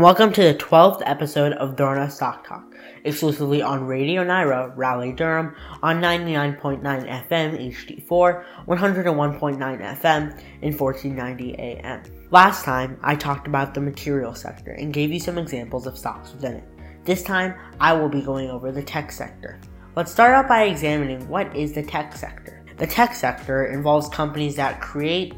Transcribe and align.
Welcome 0.00 0.32
to 0.32 0.42
the 0.42 0.54
12th 0.54 1.02
episode 1.04 1.52
of 1.52 1.76
Drona 1.76 2.10
Stock 2.10 2.46
Talk, 2.46 2.74
exclusively 3.04 3.60
on 3.60 3.86
Radio 3.86 4.24
Nyra, 4.24 4.72
Raleigh, 4.74 5.12
Durham, 5.12 5.54
on 5.82 6.00
99.9 6.00 6.80
FM 6.80 8.06
HD4, 8.08 8.44
101.9 8.66 9.58
FM, 10.00 10.42
and 10.62 10.80
1490 10.80 11.54
AM. 11.58 12.02
Last 12.30 12.64
time, 12.64 12.98
I 13.02 13.14
talked 13.14 13.46
about 13.46 13.74
the 13.74 13.82
material 13.82 14.34
sector 14.34 14.70
and 14.70 14.90
gave 14.90 15.12
you 15.12 15.20
some 15.20 15.36
examples 15.36 15.86
of 15.86 15.98
stocks 15.98 16.32
within 16.32 16.54
it. 16.54 16.64
This 17.04 17.22
time, 17.22 17.54
I 17.78 17.92
will 17.92 18.08
be 18.08 18.22
going 18.22 18.48
over 18.48 18.72
the 18.72 18.82
tech 18.82 19.12
sector. 19.12 19.60
Let's 19.96 20.10
start 20.10 20.32
out 20.32 20.48
by 20.48 20.62
examining 20.62 21.28
what 21.28 21.54
is 21.54 21.74
the 21.74 21.82
tech 21.82 22.16
sector. 22.16 22.64
The 22.78 22.86
tech 22.86 23.14
sector 23.14 23.66
involves 23.66 24.08
companies 24.08 24.56
that 24.56 24.80
create, 24.80 25.34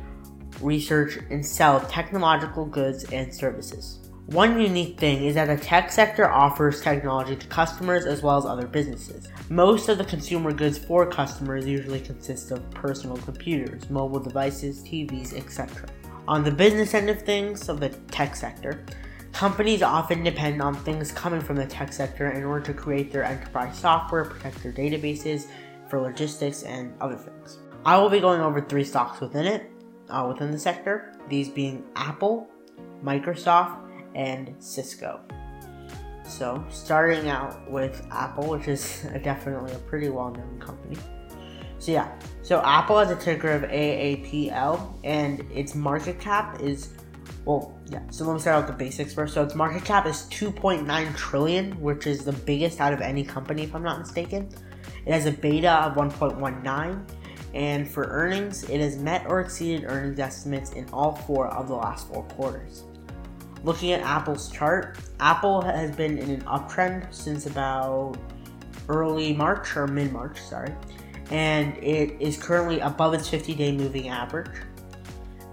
research, 0.60 1.18
and 1.30 1.44
sell 1.44 1.80
technological 1.80 2.64
goods 2.64 3.02
and 3.10 3.34
services. 3.34 3.98
One 4.32 4.58
unique 4.58 4.98
thing 4.98 5.26
is 5.26 5.34
that 5.34 5.44
the 5.44 5.62
tech 5.62 5.92
sector 5.92 6.26
offers 6.26 6.80
technology 6.80 7.36
to 7.36 7.46
customers 7.48 8.07
as 8.07 8.22
well 8.22 8.38
as 8.38 8.46
other 8.46 8.66
businesses. 8.66 9.29
Most 9.50 9.90
of 9.90 9.98
the 9.98 10.04
consumer 10.04 10.52
goods 10.52 10.79
for 10.79 11.04
customers 11.04 11.66
usually 11.66 12.00
consist 12.00 12.50
of 12.50 12.71
personal 12.71 13.18
computers, 13.18 13.90
mobile 13.90 14.21
devices, 14.21 14.82
TVs, 14.84 15.36
etc. 15.36 15.86
On 16.26 16.43
the 16.43 16.50
business 16.50 16.94
end 16.94 17.10
of 17.10 17.21
things, 17.21 17.68
of 17.68 17.79
the 17.79 17.90
tech 18.10 18.34
sector, 18.34 18.82
companies 19.32 19.82
often 19.82 20.24
depend 20.24 20.62
on 20.62 20.76
things 20.76 21.12
coming 21.12 21.43
from 21.43 21.57
the 21.57 21.66
tech 21.66 21.93
sector 21.93 22.30
in 22.30 22.43
order 22.43 22.64
to 22.64 22.72
create 22.72 23.12
their 23.12 23.24
enterprise 23.24 23.76
software, 23.79 24.24
protect 24.24 24.62
their 24.62 24.72
databases 24.72 25.46
for 25.90 26.00
logistics, 26.00 26.62
and 26.62 26.94
other 27.02 27.16
things. 27.16 27.58
I 27.85 27.99
will 27.99 28.08
be 28.08 28.21
going 28.21 28.40
over 28.40 28.62
three 28.62 28.85
stocks 28.85 29.21
within 29.21 29.44
it, 29.44 29.71
uh, 30.08 30.24
within 30.26 30.50
the 30.50 30.58
sector, 30.58 31.12
these 31.29 31.50
being 31.50 31.85
Apple, 31.96 32.48
Microsoft, 33.05 33.91
and 34.14 34.55
Cisco. 34.58 35.20
So, 36.25 36.64
starting 36.70 37.28
out 37.28 37.70
with 37.70 38.06
Apple, 38.11 38.48
which 38.48 38.68
is 38.68 39.06
definitely 39.22 39.72
a 39.72 39.78
pretty 39.78 40.08
well 40.08 40.30
known 40.30 40.58
company. 40.60 40.96
So, 41.78 41.92
yeah, 41.92 42.12
so 42.42 42.62
Apple 42.62 42.98
has 42.98 43.10
a 43.10 43.16
ticker 43.16 43.50
of 43.50 43.62
AAPL, 43.62 45.00
and 45.05 45.40
its 45.52 45.74
market 45.74 46.20
cap 46.20 46.60
is, 46.60 46.94
well, 47.44 47.77
yeah, 47.90 48.02
so 48.10 48.24
let 48.24 48.34
me 48.34 48.40
start 48.40 48.56
out 48.56 48.68
with 48.68 48.78
the 48.78 48.84
basics 48.84 49.12
first. 49.12 49.34
So, 49.34 49.42
its 49.42 49.55
market 49.55 49.84
cap 49.84 50.06
is 50.06 50.22
2.9 50.30 51.16
trillion, 51.16 51.78
which 51.80 52.06
is 52.06 52.24
the 52.24 52.33
biggest 52.33 52.80
out 52.80 52.92
of 52.92 53.00
any 53.00 53.24
company, 53.24 53.64
if 53.64 53.74
I'm 53.74 53.83
not 53.83 53.98
mistaken. 53.98 54.48
It 55.05 55.12
has 55.12 55.27
a 55.27 55.33
beta 55.33 55.72
of 55.72 55.96
1.19, 55.96 57.02
and 57.55 57.90
for 57.90 58.05
earnings, 58.05 58.62
it 58.70 58.80
has 58.80 58.96
met 58.96 59.27
or 59.28 59.40
exceeded 59.40 59.84
earnings 59.86 60.20
estimates 60.20 60.72
in 60.72 60.88
all 60.90 61.16
four 61.16 61.48
of 61.48 61.68
the 61.68 61.74
last 61.74 62.08
four 62.08 62.22
quarters. 62.22 62.84
Looking 63.64 63.92
at 63.92 64.00
Apple's 64.00 64.50
chart, 64.50 64.98
Apple 65.20 65.60
has 65.62 65.94
been 65.94 66.18
in 66.18 66.30
an 66.30 66.42
uptrend 66.42 67.12
since 67.14 67.46
about 67.46 68.16
early 68.88 69.32
March 69.32 69.77
or 69.77 69.86
mid 69.86 70.12
March, 70.12 70.41
sorry, 70.41 70.74
and 71.30 71.77
it 71.78 72.16
is 72.20 72.36
currently 72.36 72.80
above 72.80 73.14
its 73.14 73.28
50 73.28 73.55
day 73.55 73.70
moving 73.70 74.08
average. 74.08 74.50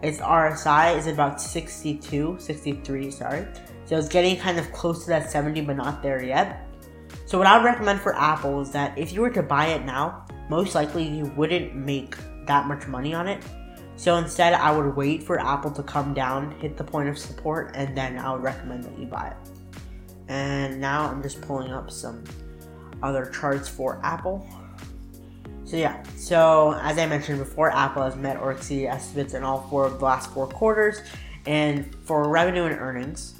Its 0.02 0.20
RSI 0.20 0.98
is 0.98 1.08
about 1.08 1.40
62, 1.40 2.38
63, 2.40 3.12
sorry. 3.12 3.48
So 3.86 3.98
it's 3.98 4.08
getting 4.08 4.38
kind 4.38 4.58
of 4.58 4.72
close 4.72 5.04
to 5.04 5.10
that 5.10 5.30
70, 5.30 5.62
but 5.62 5.76
not 5.76 6.02
there 6.02 6.24
yet. 6.24 6.68
So, 7.26 7.38
what 7.38 7.46
I 7.46 7.58
would 7.58 7.66
recommend 7.66 8.02
for 8.02 8.16
Apple 8.16 8.62
is 8.62 8.72
that 8.72 8.98
if 8.98 9.14
you 9.14 9.22
were 9.22 9.30
to 9.30 9.44
buy 9.44 9.68
it 9.68 9.86
now, 9.86 10.26
most 10.50 10.74
likely 10.74 11.04
you 11.04 11.26
wouldn't 11.36 11.76
make 11.76 12.16
that 12.48 12.66
much 12.66 12.88
money 12.88 13.14
on 13.14 13.28
it 13.28 13.44
so 14.00 14.16
instead, 14.16 14.54
I 14.54 14.72
would 14.72 14.96
wait 14.96 15.24
for 15.24 15.42
Apple 15.42 15.72
to 15.72 15.84
come 15.84 16.14
down, 16.14 16.52
hit 16.62 16.78
the 16.78 16.86
point 16.86 17.10
of 17.10 17.20
support, 17.20 17.72
and 17.76 17.98
then 17.98 18.18
I 18.18 18.32
would 18.32 18.42
recommend 18.42 18.86
that 18.86 18.98
you 18.98 19.06
buy 19.06 19.28
it. 19.28 19.50
And 20.30 20.80
now 20.80 21.12
I'm 21.12 21.22
just 21.22 21.42
pulling 21.42 21.74
up 21.74 21.92
some 21.92 22.24
other 23.04 23.26
charts 23.26 23.68
for 23.68 24.00
Apple. 24.02 24.48
So 25.66 25.76
yeah, 25.76 26.02
so 26.16 26.80
as 26.82 26.98
I 26.98 27.08
mentioned 27.08 27.40
before, 27.40 27.76
Apple 27.76 28.04
has 28.04 28.16
met 28.16 28.38
or 28.38 28.54
exceeded 28.54 28.88
estimates 28.88 29.34
in 29.34 29.44
all 29.44 29.68
four 29.70 29.88
of 29.88 30.00
the 30.00 30.06
last 30.06 30.32
four 30.32 30.48
quarters. 30.48 31.02
And 31.46 31.94
for 32.06 32.30
revenue 32.30 32.64
and 32.64 32.80
earnings, 32.80 33.34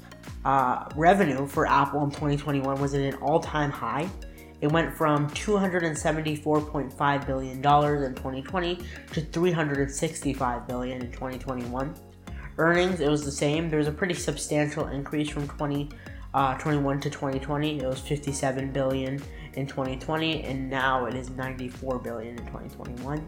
uh, 0.44 0.90
revenue 0.94 1.46
for 1.46 1.66
Apple 1.66 2.04
in 2.04 2.10
2021 2.10 2.78
was 2.78 2.92
at 2.92 3.00
an 3.00 3.14
all-time 3.22 3.70
high 3.70 4.10
it 4.60 4.70
went 4.70 4.94
from 4.94 5.28
$274.5 5.30 7.26
billion 7.26 7.56
in 7.56 7.62
2020 7.62 8.78
to 9.12 9.20
$365 9.20 10.66
billion 10.68 11.02
in 11.02 11.10
2021. 11.10 11.94
Earnings, 12.58 13.00
it 13.00 13.08
was 13.08 13.24
the 13.24 13.32
same. 13.32 13.70
There 13.70 13.78
was 13.78 13.88
a 13.88 13.92
pretty 13.92 14.14
substantial 14.14 14.88
increase 14.88 15.30
from 15.30 15.48
2021 15.48 15.96
uh, 16.34 17.00
to 17.00 17.10
2020. 17.10 17.80
It 17.80 17.86
was 17.86 18.00
57 18.00 18.72
billion 18.72 19.22
in 19.54 19.66
2020, 19.66 20.44
and 20.44 20.68
now 20.68 21.06
it 21.06 21.14
is 21.14 21.30
94 21.30 21.98
billion 22.00 22.38
in 22.38 22.46
2021. 22.46 23.26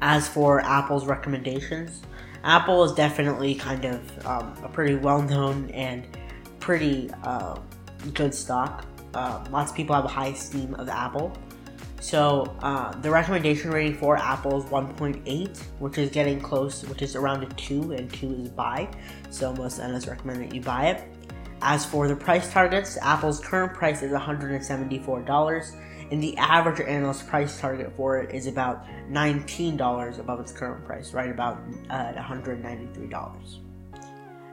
As 0.00 0.28
for 0.28 0.60
Apple's 0.60 1.06
recommendations, 1.06 2.02
Apple 2.44 2.84
is 2.84 2.92
definitely 2.92 3.56
kind 3.56 3.84
of 3.84 4.26
um, 4.26 4.54
a 4.62 4.68
pretty 4.68 4.94
well-known 4.94 5.70
and 5.70 6.06
pretty 6.60 7.10
uh, 7.24 7.58
good 8.14 8.32
stock. 8.32 8.84
Uh, 9.14 9.44
lots 9.50 9.70
of 9.70 9.76
people 9.76 9.94
have 9.94 10.04
a 10.04 10.08
high 10.08 10.28
esteem 10.28 10.74
of 10.74 10.88
Apple. 10.88 11.32
So 12.00 12.56
uh, 12.60 12.92
the 13.00 13.10
recommendation 13.10 13.70
rating 13.70 13.96
for 13.96 14.16
Apple 14.16 14.62
is 14.62 14.64
1.8, 14.70 15.58
which 15.80 15.98
is 15.98 16.10
getting 16.10 16.40
close, 16.40 16.86
which 16.86 17.02
is 17.02 17.16
around 17.16 17.42
a 17.42 17.46
2, 17.46 17.92
and 17.92 18.12
2 18.12 18.34
is 18.34 18.48
buy. 18.50 18.88
So 19.30 19.52
most 19.54 19.80
analysts 19.80 20.06
recommend 20.06 20.42
that 20.42 20.54
you 20.54 20.60
buy 20.60 20.86
it. 20.90 21.04
As 21.60 21.84
for 21.84 22.06
the 22.06 22.14
price 22.14 22.52
targets, 22.52 22.96
Apple's 22.98 23.40
current 23.40 23.74
price 23.74 24.02
is 24.02 24.12
$174, 24.12 25.76
and 26.12 26.22
the 26.22 26.36
average 26.36 26.80
analyst 26.80 27.26
price 27.26 27.58
target 27.58 27.92
for 27.96 28.18
it 28.18 28.32
is 28.32 28.46
about 28.46 28.86
$19 29.10 30.20
above 30.20 30.38
its 30.38 30.52
current 30.52 30.84
price, 30.84 31.12
right 31.12 31.30
about 31.30 31.58
uh, 31.90 32.12
$193. 32.12 33.58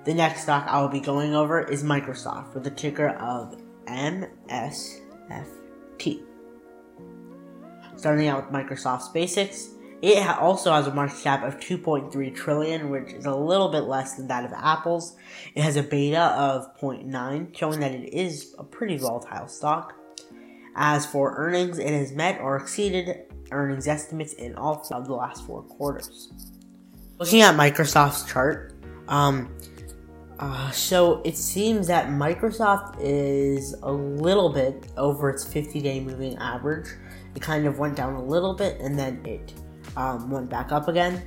The 0.03 0.13
next 0.13 0.43
stock 0.43 0.66
I 0.67 0.81
will 0.81 0.89
be 0.89 0.99
going 0.99 1.35
over 1.35 1.61
is 1.61 1.83
Microsoft 1.83 2.55
with 2.55 2.63
the 2.63 2.72
ticker 2.72 3.09
of 3.09 3.55
MSFT. 3.88 5.03
Starting 7.96 8.28
out 8.28 8.46
with 8.46 8.53
Microsoft's 8.53 9.09
basics, 9.09 9.69
it 10.01 10.28
also 10.38 10.72
has 10.72 10.88
a 10.88 10.94
market 10.94 11.22
cap 11.22 11.44
of 11.44 11.59
2.3 11.59 12.35
trillion, 12.35 12.90
which 12.90 13.13
is 13.13 13.25
a 13.25 13.34
little 13.34 13.69
bit 13.69 13.85
less 13.85 14.16
than 14.16 14.28
that 14.28 14.46
of 14.46 14.53
Apple's. 14.53 15.16
It 15.56 15.63
has 15.63 15.78
a 15.78 15.84
beta 15.84 16.22
of 16.22 16.78
0.9, 16.79 17.57
showing 17.57 17.79
that 17.79 17.91
it 17.91 18.13
is 18.13 18.53
a 18.59 18.63
pretty 18.63 18.97
volatile 18.97 19.47
stock. 19.47 19.94
As 20.75 21.06
for 21.06 21.35
earnings, 21.38 21.79
it 21.79 21.90
has 21.90 22.12
met 22.12 22.40
or 22.41 22.57
exceeded 22.57 23.34
earnings 23.52 23.88
estimates 23.88 24.34
in 24.34 24.56
all 24.56 24.85
of 24.91 25.07
the 25.07 25.13
last 25.13 25.46
four 25.46 25.63
quarters. 25.63 26.31
Looking 27.17 27.41
at 27.41 27.56
Microsoft's 27.56 28.29
chart, 28.29 28.73
um, 29.07 29.56
uh, 30.40 30.69
so 30.72 31.22
it 31.23 31.38
seems 31.38 31.88
that 31.88 32.07
Microsoft 32.07 32.97
is 33.00 33.73
a 33.84 33.91
little 33.91 34.50
bit 34.50 34.88
over 34.97 35.29
its 35.29 35.46
50 35.46 35.81
day 35.81 36.00
moving 36.00 36.38
average. 36.38 36.88
It 37.35 37.41
kind 37.41 37.66
of 37.66 37.79
went 37.79 37.96
down 37.96 38.13
a 38.13 38.23
little 38.23 38.53
bit 38.53 38.79
and 38.81 38.97
then 38.97 39.25
it 39.25 39.53
um, 39.96 40.29
went 40.29 40.50
back 40.50 40.72
up 40.72 40.88
again. 40.88 41.23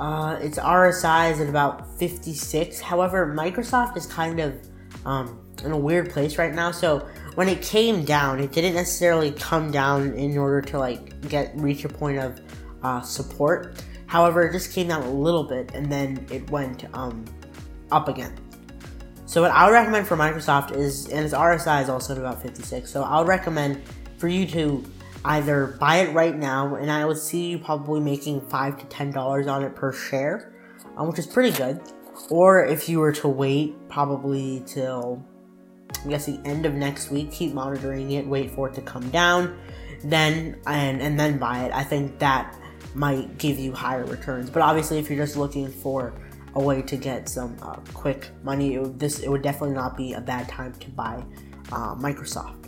Uh, 0.00 0.38
its 0.40 0.58
RSI 0.58 1.32
is 1.32 1.40
at 1.40 1.48
about 1.48 1.86
56. 1.98 2.80
However, 2.80 3.32
Microsoft 3.36 3.96
is 3.96 4.06
kind 4.06 4.40
of 4.40 4.54
um, 5.04 5.38
in 5.62 5.72
a 5.72 5.78
weird 5.78 6.10
place 6.10 6.38
right 6.38 6.54
now. 6.54 6.70
So 6.70 7.06
when 7.34 7.48
it 7.48 7.62
came 7.62 8.04
down, 8.04 8.40
it 8.40 8.52
didn't 8.52 8.74
necessarily 8.74 9.32
come 9.32 9.70
down 9.70 10.14
in 10.14 10.36
order 10.38 10.62
to 10.62 10.78
like 10.78 11.28
get 11.28 11.52
reach 11.56 11.84
a 11.84 11.88
point 11.88 12.18
of 12.18 12.40
uh, 12.82 13.02
support. 13.02 13.82
However, 14.06 14.46
it 14.46 14.52
just 14.52 14.72
came 14.72 14.88
down 14.88 15.02
a 15.02 15.10
little 15.10 15.44
bit 15.44 15.72
and 15.74 15.90
then 15.90 16.26
it 16.30 16.48
went 16.50 16.84
um, 16.94 17.24
up 17.94 18.08
again. 18.08 18.34
So 19.26 19.42
what 19.42 19.50
I 19.50 19.64
would 19.66 19.72
recommend 19.72 20.06
for 20.06 20.16
Microsoft 20.16 20.76
is, 20.76 21.08
and 21.08 21.24
its 21.24 21.34
RSI 21.34 21.82
is 21.82 21.88
also 21.88 22.12
at 22.12 22.18
about 22.18 22.42
56. 22.42 22.90
So 22.90 23.02
I 23.02 23.18
would 23.18 23.28
recommend 23.28 23.82
for 24.18 24.28
you 24.28 24.46
to 24.48 24.84
either 25.24 25.76
buy 25.80 25.96
it 25.96 26.14
right 26.14 26.36
now, 26.36 26.74
and 26.74 26.90
I 26.90 27.04
would 27.04 27.18
see 27.18 27.50
you 27.50 27.58
probably 27.58 28.00
making 28.00 28.42
five 28.48 28.78
to 28.78 28.86
ten 28.86 29.10
dollars 29.10 29.46
on 29.46 29.64
it 29.64 29.74
per 29.74 29.92
share, 29.92 30.52
um, 30.96 31.08
which 31.08 31.18
is 31.18 31.26
pretty 31.26 31.56
good. 31.56 31.80
Or 32.30 32.64
if 32.64 32.88
you 32.88 33.00
were 33.00 33.12
to 33.12 33.28
wait, 33.28 33.74
probably 33.88 34.62
till 34.66 35.24
I 36.04 36.08
guess 36.08 36.26
the 36.26 36.40
end 36.44 36.66
of 36.66 36.74
next 36.74 37.10
week, 37.10 37.32
keep 37.32 37.54
monitoring 37.54 38.12
it, 38.12 38.26
wait 38.26 38.50
for 38.50 38.68
it 38.68 38.74
to 38.74 38.82
come 38.82 39.08
down, 39.10 39.58
then 40.04 40.60
and 40.66 41.00
and 41.00 41.18
then 41.18 41.38
buy 41.38 41.64
it. 41.64 41.72
I 41.72 41.82
think 41.82 42.18
that 42.18 42.56
might 42.94 43.38
give 43.38 43.58
you 43.58 43.72
higher 43.72 44.04
returns. 44.04 44.50
But 44.50 44.62
obviously, 44.62 44.98
if 44.98 45.08
you're 45.08 45.24
just 45.24 45.36
looking 45.36 45.68
for 45.68 46.14
a 46.54 46.62
way 46.62 46.82
to 46.82 46.96
get 46.96 47.28
some 47.28 47.56
uh, 47.62 47.76
quick 47.92 48.30
money. 48.42 48.74
It 48.74 48.98
this 48.98 49.20
it 49.20 49.28
would 49.28 49.42
definitely 49.42 49.74
not 49.74 49.96
be 49.96 50.14
a 50.14 50.20
bad 50.20 50.48
time 50.48 50.72
to 50.74 50.90
buy 50.90 51.24
uh, 51.72 51.94
Microsoft. 51.96 52.64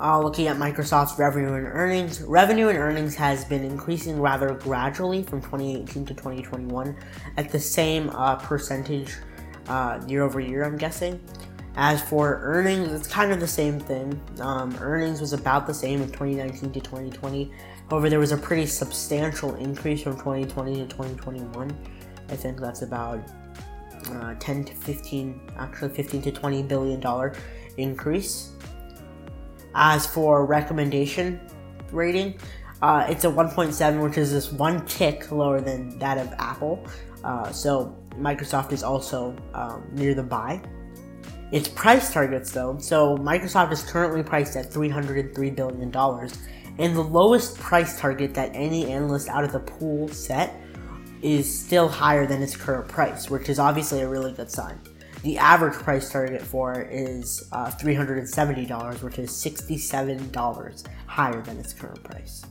Uh, 0.00 0.20
looking 0.20 0.46
at 0.46 0.56
Microsoft's 0.56 1.18
revenue 1.18 1.54
and 1.54 1.66
earnings, 1.66 2.22
revenue 2.22 2.68
and 2.68 2.78
earnings 2.78 3.16
has 3.16 3.44
been 3.44 3.64
increasing 3.64 4.20
rather 4.20 4.54
gradually 4.54 5.24
from 5.24 5.40
2018 5.42 6.06
to 6.06 6.14
2021 6.14 6.96
at 7.36 7.50
the 7.50 7.58
same 7.58 8.08
uh, 8.10 8.36
percentage 8.36 9.12
uh, 9.66 10.00
year 10.06 10.22
over 10.22 10.38
year. 10.38 10.62
I'm 10.62 10.76
guessing. 10.76 11.20
As 11.74 12.02
for 12.02 12.40
earnings, 12.42 12.92
it's 12.92 13.08
kind 13.08 13.32
of 13.32 13.40
the 13.40 13.46
same 13.46 13.78
thing. 13.78 14.20
Um, 14.40 14.76
earnings 14.80 15.20
was 15.20 15.32
about 15.32 15.66
the 15.66 15.74
same 15.74 16.00
in 16.02 16.08
2019 16.08 16.72
to 16.72 16.80
2020. 16.80 17.52
However, 17.90 18.10
there 18.10 18.18
was 18.18 18.32
a 18.32 18.36
pretty 18.36 18.66
substantial 18.66 19.54
increase 19.56 20.02
from 20.02 20.14
2020 20.14 20.74
to 20.74 20.86
2021. 20.86 21.76
I 22.28 22.36
think 22.36 22.60
that's 22.60 22.82
about 22.82 23.20
uh, 24.10 24.34
10 24.38 24.64
to 24.64 24.74
15, 24.74 25.40
actually 25.58 25.90
15 25.90 26.22
to 26.22 26.32
20 26.32 26.62
billion 26.62 27.00
dollar 27.00 27.34
increase. 27.76 28.52
As 29.74 30.06
for 30.06 30.44
recommendation 30.44 31.40
rating, 31.92 32.38
uh, 32.82 33.06
it's 33.08 33.24
a 33.24 33.28
1.7, 33.28 34.02
which 34.02 34.18
is 34.18 34.30
just 34.30 34.52
one 34.52 34.84
tick 34.86 35.30
lower 35.32 35.60
than 35.60 35.98
that 35.98 36.18
of 36.18 36.32
Apple. 36.38 36.84
Uh, 37.24 37.50
so 37.50 37.96
Microsoft 38.16 38.72
is 38.72 38.82
also 38.82 39.36
um, 39.54 39.88
near 39.92 40.14
the 40.14 40.22
buy. 40.22 40.60
Its 41.50 41.68
price 41.68 42.12
targets, 42.12 42.52
though, 42.52 42.76
so 42.78 43.16
Microsoft 43.16 43.72
is 43.72 43.82
currently 43.82 44.22
priced 44.22 44.56
at 44.56 44.70
$303 44.70 45.56
billion, 45.56 46.30
and 46.78 46.96
the 46.96 47.02
lowest 47.02 47.58
price 47.58 47.98
target 47.98 48.34
that 48.34 48.50
any 48.54 48.92
analyst 48.92 49.28
out 49.28 49.44
of 49.44 49.52
the 49.52 49.60
pool 49.60 50.08
set 50.08 50.60
is 51.22 51.66
still 51.66 51.88
higher 51.88 52.26
than 52.26 52.42
its 52.42 52.56
current 52.56 52.88
price, 52.88 53.30
which 53.30 53.48
is 53.48 53.58
obviously 53.58 54.00
a 54.00 54.08
really 54.08 54.32
good 54.32 54.50
sign. 54.50 54.78
The 55.22 55.36
average 55.38 55.74
price 55.74 56.10
target 56.10 56.42
for 56.42 56.74
it 56.74 56.92
is 56.92 57.48
uh, 57.52 57.70
$370, 57.70 59.02
which 59.02 59.18
is 59.18 59.30
$67 59.30 60.88
higher 61.06 61.42
than 61.42 61.58
its 61.58 61.72
current 61.72 62.02
price. 62.04 62.44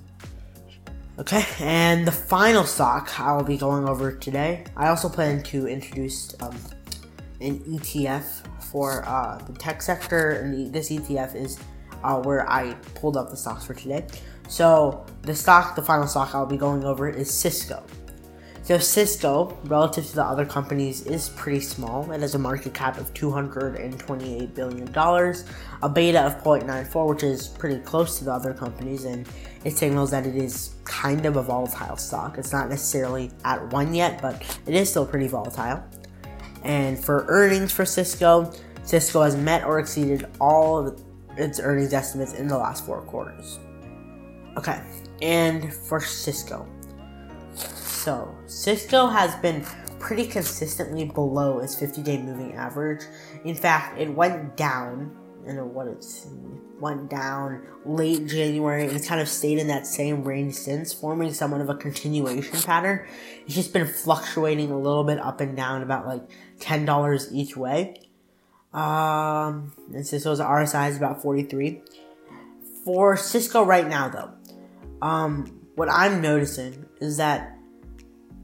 Okay, 1.19 1.45
and 1.59 2.05
the 2.05 2.11
final 2.11 2.63
stock 2.63 3.19
I 3.19 3.35
will 3.35 3.43
be 3.43 3.57
going 3.57 3.87
over 3.89 4.11
today. 4.11 4.65
I 4.75 4.89
also 4.89 5.09
plan 5.09 5.41
to 5.43 5.67
introduce 5.67 6.35
um, 6.41 6.55
an 7.41 7.59
ETF 7.61 8.45
for 8.63 9.03
uh, 9.07 9.37
the 9.37 9.53
tech 9.53 9.81
sector, 9.81 10.31
and 10.31 10.71
this 10.71 10.91
ETF 10.91 11.35
is 11.35 11.57
uh, 12.03 12.21
where 12.21 12.47
I 12.49 12.73
pulled 12.95 13.17
up 13.17 13.29
the 13.29 13.37
stocks 13.37 13.65
for 13.65 13.73
today. 13.73 14.05
So 14.47 15.05
the 15.23 15.33
stock, 15.33 15.75
the 15.75 15.81
final 15.81 16.07
stock 16.07 16.35
I'll 16.35 16.45
be 16.45 16.57
going 16.57 16.83
over 16.83 17.09
is 17.09 17.33
Cisco. 17.33 17.83
So 18.67 18.77
Cisco, 18.77 19.57
relative 19.63 20.07
to 20.07 20.15
the 20.15 20.25
other 20.25 20.45
companies, 20.45 21.03
is 21.03 21.29
pretty 21.29 21.61
small. 21.61 22.11
It 22.11 22.19
has 22.19 22.35
a 22.35 22.37
market 22.37 22.73
cap 22.73 22.97
of 22.97 23.13
$228 23.13 24.53
billion, 24.53 24.89
a 25.81 25.87
beta 25.87 26.21
of 26.21 26.43
0.94, 26.43 27.07
which 27.07 27.23
is 27.23 27.47
pretty 27.47 27.79
close 27.79 28.17
to 28.17 28.25
the 28.25 28.33
other 28.33 28.53
companies, 28.53 29.05
and 29.05 29.25
it 29.63 29.77
signals 29.77 30.11
that 30.11 30.27
it 30.27 30.35
is 30.35 30.75
kind 30.83 31.25
of 31.25 31.37
a 31.37 31.41
volatile 31.41 31.95
stock. 31.95 32.37
It's 32.37 32.51
not 32.51 32.67
necessarily 32.67 33.31
at 33.45 33.71
one 33.71 33.95
yet, 33.95 34.21
but 34.21 34.43
it 34.65 34.73
is 34.73 34.89
still 34.89 35.05
pretty 35.05 35.29
volatile. 35.29 35.81
And 36.65 37.01
for 37.01 37.23
earnings 37.29 37.71
for 37.71 37.85
Cisco, 37.85 38.51
Cisco 38.83 39.21
has 39.21 39.37
met 39.37 39.63
or 39.63 39.79
exceeded 39.79 40.27
all 40.41 40.85
of 40.85 41.01
its 41.37 41.61
earnings 41.61 41.93
estimates 41.93 42.33
in 42.33 42.49
the 42.49 42.57
last 42.57 42.85
four 42.85 42.99
quarters. 43.03 43.59
Okay, 44.57 44.81
and 45.21 45.73
for 45.73 46.01
Cisco. 46.01 46.67
So, 48.07 48.33
Cisco 48.45 49.07
has 49.07 49.36
been 49.42 49.65
pretty 50.00 50.27
consistently 50.27 51.04
below 51.04 51.59
its 51.59 51.75
50 51.75 52.01
day 52.04 52.18
moving 52.18 52.54
average. 52.54 53.01
In 53.44 53.54
fact, 53.54 54.00
it 54.00 54.09
went 54.09 54.56
down, 54.56 55.13
and 55.45 55.74
what 55.74 55.88
it's 55.88 56.25
went 56.80 57.09
down 57.09 57.68
late 57.86 58.25
January 58.25 58.83
and 58.83 58.95
it's 58.95 59.09
kind 59.09 59.19
of 59.19 59.27
stayed 59.27 59.57
in 59.57 59.68
that 59.68 59.86
same 59.86 60.24
range 60.24 60.54
since, 60.54 60.94
forming 60.94 61.33
somewhat 61.33 61.59
of 61.59 61.69
a 61.69 61.75
continuation 61.75 62.62
pattern. 62.62 63.06
It's 63.45 63.56
just 63.56 63.74
been 63.74 63.86
fluctuating 63.86 64.71
a 64.71 64.80
little 64.80 65.04
bit 65.04 65.19
up 65.19 65.42
and 65.42 65.57
down, 65.57 65.81
about 65.81 66.07
like 66.07 66.24
$10 66.59 67.27
each 67.33 67.57
way. 67.57 68.00
Um, 68.74 69.74
and 69.94 70.07
Cisco's 70.07 70.39
RSI 70.39 70.92
is 70.92 70.95
about 70.95 71.21
43. 71.21 71.81
For 72.86 73.18
Cisco 73.18 73.63
right 73.63 73.86
now, 73.86 74.07
though, 74.07 74.31
um, 75.06 75.59
what 75.75 75.89
I'm 75.92 76.21
noticing 76.21 76.86
is 77.01 77.18
that 77.18 77.56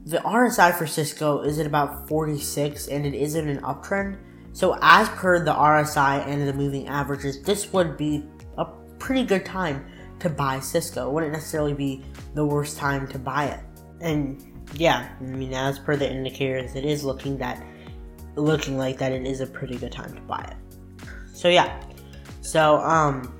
the 0.04 0.18
RSI 0.18 0.76
for 0.76 0.86
Cisco 0.86 1.40
is 1.40 1.58
at 1.58 1.66
about 1.66 2.08
46 2.08 2.88
and 2.88 3.06
it 3.06 3.14
is 3.14 3.34
in 3.36 3.48
an 3.48 3.60
uptrend. 3.60 4.18
So, 4.52 4.78
as 4.82 5.08
per 5.08 5.42
the 5.42 5.52
RSI 5.52 6.26
and 6.26 6.46
the 6.46 6.52
moving 6.52 6.86
averages, 6.86 7.42
this 7.42 7.72
would 7.72 7.96
be 7.96 8.24
a 8.58 8.66
pretty 8.98 9.24
good 9.24 9.44
time 9.44 9.86
to 10.20 10.28
buy 10.28 10.60
Cisco. 10.60 11.08
It 11.08 11.12
wouldn't 11.12 11.32
necessarily 11.32 11.72
be 11.72 12.04
the 12.34 12.44
worst 12.44 12.76
time 12.76 13.08
to 13.08 13.18
buy 13.18 13.46
it. 13.46 13.60
And 14.00 14.42
yeah, 14.74 15.08
I 15.18 15.22
mean, 15.22 15.54
as 15.54 15.78
per 15.78 15.96
the 15.96 16.08
indicators, 16.08 16.76
it 16.76 16.84
is 16.84 17.02
looking 17.02 17.38
that 17.38 17.64
looking 18.36 18.76
like 18.76 18.98
that 18.98 19.12
it 19.12 19.26
is 19.26 19.40
a 19.40 19.46
pretty 19.46 19.76
good 19.76 19.92
time 19.92 20.12
to 20.14 20.20
buy 20.22 20.42
it. 20.50 21.06
So 21.32 21.48
yeah, 21.48 21.80
so 22.42 22.78
um, 22.78 23.38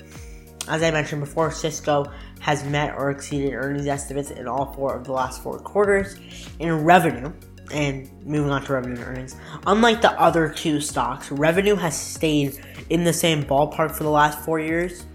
as 0.68 0.82
I 0.82 0.90
mentioned 0.90 1.20
before, 1.20 1.50
Cisco 1.50 2.06
has 2.44 2.62
met 2.64 2.94
or 2.94 3.10
exceeded 3.10 3.54
earnings 3.54 3.86
estimates 3.86 4.30
in 4.30 4.46
all 4.46 4.72
four 4.74 4.94
of 4.94 5.04
the 5.04 5.12
last 5.12 5.42
four 5.42 5.58
quarters 5.58 6.16
in 6.58 6.84
revenue. 6.84 7.32
And 7.72 8.10
moving 8.26 8.50
on 8.50 8.62
to 8.66 8.74
revenue 8.74 8.96
and 8.96 9.04
earnings, 9.04 9.36
unlike 9.66 10.02
the 10.02 10.12
other 10.20 10.50
two 10.50 10.82
stocks, 10.82 11.30
revenue 11.32 11.74
has 11.76 11.98
stayed 11.98 12.62
in 12.90 13.04
the 13.04 13.12
same 13.12 13.42
ballpark 13.42 13.92
for 13.92 14.02
the 14.02 14.10
last 14.10 14.38
four 14.40 14.60
years. 14.60 15.06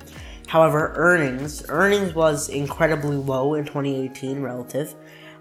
However, 0.47 0.91
earnings 0.95 1.63
earnings 1.69 2.15
was 2.15 2.49
incredibly 2.49 3.15
low 3.15 3.53
in 3.53 3.65
2018 3.65 4.41
relative 4.41 4.95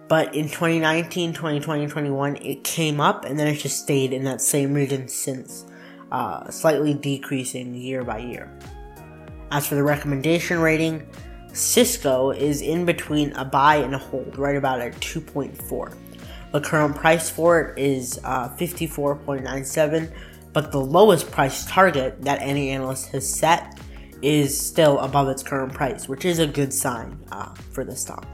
but 0.09 0.35
in 0.35 0.47
2019, 0.47 1.35
2020, 1.35 1.87
21, 1.87 2.37
it 2.37 2.65
came 2.65 2.99
up 2.99 3.27
and 3.27 3.39
then 3.39 3.47
it 3.47 3.57
just 3.57 3.83
stayed 3.83 4.15
in 4.15 4.25
that 4.25 4.41
same 4.41 4.73
region 4.73 5.07
since, 5.07 5.67
uh, 6.11 6.51
slightly 6.51 6.95
decreasing 6.95 7.75
year 7.75 8.03
by 8.03 8.19
year. 8.19 8.51
As 9.51 9.67
for 9.67 9.75
the 9.75 9.83
recommendation 9.83 10.61
rating, 10.61 11.07
Cisco 11.59 12.31
is 12.31 12.63
in 12.63 12.85
between 12.85 13.33
a 13.33 13.45
buy 13.45 13.77
and 13.77 13.95
a 13.95 13.99
hold, 13.99 14.39
right 14.39 14.57
about 14.57 14.81
at 14.81 14.95
2.4. 15.01 15.95
The 16.53 16.61
current 16.61 16.97
price 16.97 17.29
for 17.29 17.61
it 17.61 17.79
is 17.79 18.21
uh, 18.25 18.49
54.97, 18.51 20.13
but 20.53 20.71
the 20.71 20.81
lowest 20.81 21.31
price 21.31 21.67
target 21.67 22.23
that 22.23 22.41
any 22.41 22.71
analyst 22.71 23.09
has 23.09 23.29
set 23.29 23.79
is 24.23 24.59
still 24.59 24.99
above 25.01 25.29
its 25.29 25.43
current 25.43 25.73
price, 25.75 26.09
which 26.09 26.25
is 26.25 26.39
a 26.39 26.47
good 26.47 26.73
sign 26.73 27.19
uh, 27.33 27.53
for 27.73 27.85
the 27.85 27.95
stock. 27.95 28.27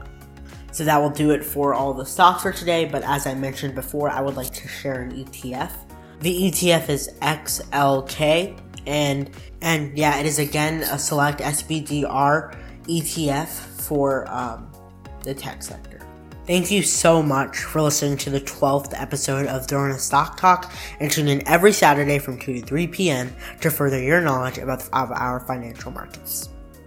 So 0.71 0.83
that 0.83 0.97
will 0.97 1.09
do 1.09 1.31
it 1.31 1.43
for 1.43 1.73
all 1.73 1.93
the 1.93 2.05
stocks 2.05 2.43
for 2.43 2.51
today. 2.51 2.85
But 2.85 3.03
as 3.03 3.25
I 3.25 3.33
mentioned 3.33 3.75
before, 3.75 4.09
I 4.09 4.21
would 4.21 4.35
like 4.35 4.51
to 4.51 4.67
share 4.67 5.01
an 5.01 5.11
ETF. 5.23 5.71
The 6.19 6.51
ETF 6.51 6.89
is 6.89 7.09
XLK, 7.21 8.59
and 8.85 9.29
and 9.61 9.97
yeah, 9.97 10.19
it 10.19 10.25
is 10.25 10.37
again 10.39 10.83
a 10.83 10.99
select 10.99 11.39
SPDR 11.39 12.55
ETF 12.87 13.47
for 13.47 14.29
um, 14.31 14.71
the 15.23 15.33
tech 15.33 15.63
sector. 15.63 15.95
Thank 16.45 16.69
you 16.69 16.83
so 16.83 17.23
much 17.23 17.57
for 17.57 17.81
listening 17.81 18.17
to 18.17 18.29
the 18.29 18.39
12th 18.39 18.93
episode 18.93 19.47
of 19.47 19.65
Drona 19.65 19.97
Stock 19.97 20.37
Talk 20.37 20.71
and 20.99 21.11
tune 21.11 21.27
in 21.27 21.47
every 21.47 21.73
Saturday 21.73 22.19
from 22.19 22.37
2 22.39 22.61
to 22.61 22.61
3 22.61 22.87
p.m. 22.87 23.35
to 23.61 23.71
further 23.71 23.99
your 23.99 24.21
knowledge 24.21 24.59
about 24.59 24.87
our 24.93 25.39
financial 25.39 25.91
markets. 25.91 26.49